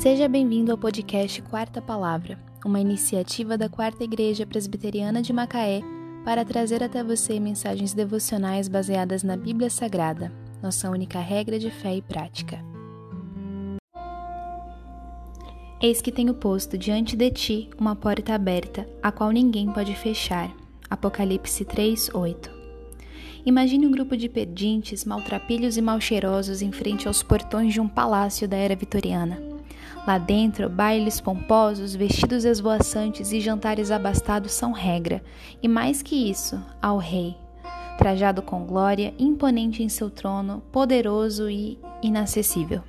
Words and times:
Seja 0.00 0.26
bem-vindo 0.28 0.72
ao 0.72 0.78
podcast 0.78 1.42
Quarta 1.42 1.82
Palavra, 1.82 2.38
uma 2.64 2.80
iniciativa 2.80 3.58
da 3.58 3.68
Quarta 3.68 4.02
Igreja 4.02 4.46
Presbiteriana 4.46 5.20
de 5.20 5.30
Macaé 5.30 5.82
para 6.24 6.42
trazer 6.42 6.82
até 6.82 7.04
você 7.04 7.38
mensagens 7.38 7.92
devocionais 7.92 8.66
baseadas 8.66 9.22
na 9.22 9.36
Bíblia 9.36 9.68
Sagrada, 9.68 10.32
nossa 10.62 10.88
única 10.88 11.20
regra 11.20 11.58
de 11.58 11.70
fé 11.70 11.96
e 11.96 12.00
prática. 12.00 12.64
Eis 15.82 16.00
que 16.00 16.10
tenho 16.10 16.32
posto 16.32 16.78
diante 16.78 17.14
de 17.14 17.30
ti 17.30 17.68
uma 17.78 17.94
porta 17.94 18.32
aberta, 18.32 18.88
a 19.02 19.12
qual 19.12 19.30
ninguém 19.30 19.70
pode 19.70 19.94
fechar. 19.94 20.50
Apocalipse 20.88 21.62
3:8. 21.62 22.50
Imagine 23.44 23.86
um 23.86 23.90
grupo 23.90 24.16
de 24.16 24.30
pedintes, 24.30 25.04
maltrapilhos 25.04 25.76
e 25.76 25.82
malcheirosos 25.82 26.62
em 26.62 26.72
frente 26.72 27.06
aos 27.06 27.22
portões 27.22 27.74
de 27.74 27.82
um 27.82 27.88
palácio 27.88 28.48
da 28.48 28.56
era 28.56 28.74
vitoriana. 28.74 29.49
Lá 30.06 30.16
dentro, 30.16 30.68
bailes 30.68 31.20
pomposos, 31.20 31.94
vestidos 31.94 32.44
esvoaçantes 32.44 33.32
e 33.32 33.40
jantares 33.40 33.90
abastados 33.90 34.52
são 34.52 34.72
regra, 34.72 35.22
e 35.62 35.68
mais 35.68 36.00
que 36.00 36.30
isso, 36.30 36.60
ao 36.80 36.96
rei, 36.96 37.36
trajado 37.98 38.40
com 38.40 38.64
glória, 38.64 39.12
imponente 39.18 39.82
em 39.82 39.88
seu 39.88 40.08
trono, 40.08 40.62
poderoso 40.72 41.50
e 41.50 41.78
inacessível. 42.02 42.82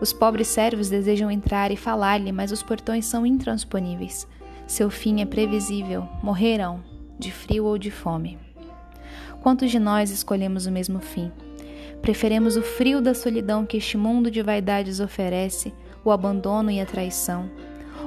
Os 0.00 0.12
pobres 0.12 0.46
servos 0.46 0.88
desejam 0.88 1.30
entrar 1.30 1.72
e 1.72 1.76
falar-lhe, 1.76 2.30
mas 2.30 2.52
os 2.52 2.62
portões 2.62 3.06
são 3.06 3.26
intransponíveis. 3.26 4.28
Seu 4.66 4.88
fim 4.88 5.20
é 5.20 5.26
previsível: 5.26 6.06
morrerão, 6.22 6.80
de 7.18 7.32
frio 7.32 7.64
ou 7.64 7.76
de 7.76 7.90
fome. 7.90 8.38
Quantos 9.40 9.70
de 9.70 9.78
nós 9.78 10.10
escolhemos 10.10 10.66
o 10.66 10.72
mesmo 10.72 11.00
fim? 11.00 11.32
Preferemos 12.02 12.56
o 12.56 12.62
frio 12.62 13.00
da 13.00 13.14
solidão 13.14 13.64
que 13.64 13.78
este 13.78 13.96
mundo 13.96 14.30
de 14.30 14.42
vaidades 14.42 15.00
oferece 15.00 15.72
o 16.08 16.12
abandono 16.12 16.70
e 16.70 16.80
a 16.80 16.86
traição. 16.86 17.50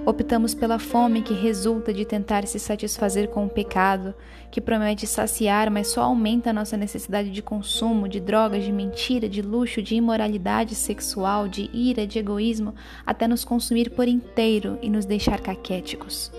Optamos 0.06 0.54
pela 0.54 0.80
fome 0.80 1.22
que 1.22 1.34
resulta 1.34 1.94
de 1.94 2.06
tentar 2.06 2.48
se 2.48 2.58
satisfazer 2.58 3.28
com 3.28 3.46
o 3.46 3.50
pecado, 3.50 4.14
que 4.50 4.62
promete 4.62 5.06
saciar, 5.06 5.70
mas 5.70 5.88
só 5.88 6.02
aumenta 6.02 6.50
a 6.50 6.54
nossa 6.54 6.78
necessidade 6.78 7.30
de 7.30 7.42
consumo, 7.42 8.08
de 8.08 8.20
drogas, 8.20 8.64
de 8.64 8.72
mentira, 8.72 9.28
de 9.28 9.42
luxo, 9.42 9.82
de 9.82 9.96
imoralidade 9.96 10.74
sexual, 10.74 11.48
de 11.48 11.70
ira, 11.74 12.08
de 12.08 12.18
egoísmo, 12.18 12.74
até 13.06 13.28
nos 13.28 13.44
consumir 13.44 13.92
por 13.92 14.08
inteiro 14.08 14.80
e 14.82 14.90
nos 14.90 15.06
deixar 15.06 15.42
caquéticos. 15.42 16.32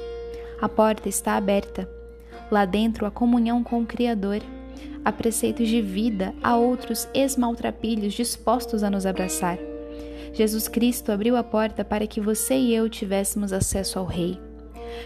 A 0.60 0.68
porta 0.68 1.08
está 1.08 1.34
aberta. 1.36 1.88
Lá 2.50 2.64
dentro, 2.64 3.06
a 3.06 3.10
comunhão 3.10 3.62
com 3.62 3.80
o 3.80 3.86
Criador. 3.86 4.40
Há 5.04 5.12
preceitos 5.12 5.68
de 5.68 5.80
vida, 5.80 6.34
há 6.42 6.56
outros 6.56 7.08
esmaltrapilhos 7.14 8.12
dispostos 8.12 8.82
a 8.82 8.90
nos 8.90 9.06
abraçar. 9.06 9.69
Jesus 10.32 10.68
Cristo 10.68 11.10
abriu 11.10 11.36
a 11.36 11.42
porta 11.42 11.84
para 11.84 12.06
que 12.06 12.20
você 12.20 12.54
e 12.54 12.74
eu 12.74 12.88
tivéssemos 12.88 13.52
acesso 13.52 13.98
ao 13.98 14.04
Rei. 14.04 14.40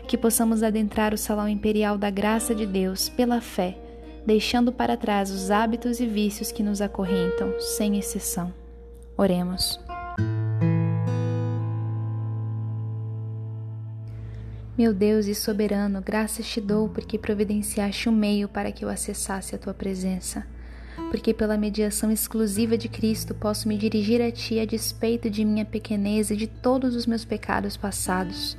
Que 0.06 0.17
possamos 0.17 0.62
adentrar 0.62 1.14
o 1.14 1.19
salão 1.19 1.48
imperial 1.48 1.97
da 1.97 2.11
graça 2.11 2.55
de 2.55 2.67
Deus 2.67 3.08
pela 3.08 3.41
fé, 3.41 3.77
deixando 4.27 4.72
para 4.72 4.97
trás 4.97 5.30
os 5.30 5.50
hábitos 5.50 6.00
e 6.00 6.06
vícios 6.06 6.50
que 6.52 6.62
nos 6.62 6.80
acorrentam, 6.80 7.58
sem 7.58 7.98
exceção. 7.98 8.52
Oremos. 9.17 9.80
Meu 14.77 14.92
Deus 14.92 15.27
e 15.27 15.34
soberano, 15.34 16.02
graças 16.02 16.47
te 16.47 16.61
dou 16.61 16.89
porque 16.89 17.17
providenciaste 17.17 18.08
um 18.08 18.12
meio 18.12 18.48
para 18.48 18.72
que 18.72 18.84
eu 18.84 18.89
acessasse 18.89 19.55
a 19.55 19.58
tua 19.58 19.72
presença 19.72 20.45
porque 21.10 21.34
pela 21.34 21.56
mediação 21.56 22.10
exclusiva 22.10 22.76
de 22.76 22.88
Cristo 22.88 23.34
posso 23.34 23.68
me 23.68 23.76
dirigir 23.76 24.20
a 24.22 24.30
Ti 24.30 24.60
a 24.60 24.64
despeito 24.64 25.28
de 25.28 25.44
minha 25.44 25.64
pequenez 25.64 26.30
e 26.30 26.36
de 26.36 26.46
todos 26.46 26.94
os 26.94 27.06
meus 27.06 27.24
pecados 27.24 27.77
passados. 27.77 28.56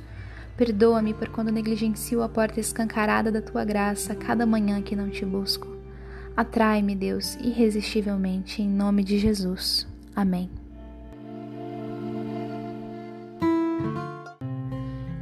Perdoa-me 0.56 1.12
por 1.12 1.28
quando 1.28 1.52
negligencio 1.52 2.22
a 2.22 2.28
porta 2.28 2.60
escancarada 2.60 3.30
da 3.30 3.42
Tua 3.42 3.64
graça 3.64 4.14
cada 4.14 4.46
manhã 4.46 4.80
que 4.80 4.96
não 4.96 5.10
Te 5.10 5.24
busco. 5.24 5.76
Atrai-me, 6.36 6.94
Deus, 6.94 7.34
irresistivelmente, 7.36 8.62
em 8.62 8.68
nome 8.68 9.02
de 9.02 9.18
Jesus. 9.18 9.86
Amém. 10.14 10.50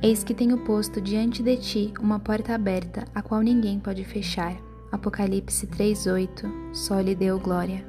Eis 0.03 0.23
que 0.23 0.35
tenho 0.35 0.59
posto 0.59 1.01
diante 1.01 1.43
de 1.43 1.57
ti 1.57 1.95
uma 1.99 2.19
porta 2.19 2.55
aberta, 2.55 3.07
a 3.15 3.23
qual 3.23 3.41
ninguém 3.41 3.81
pode 3.81 4.05
fechar. 4.05 4.55
Apocalipse 4.95 5.67
3:8 5.67 6.73
Só 6.73 7.01
lhe 7.01 7.17
deu 7.17 7.37
glória. 7.41 7.85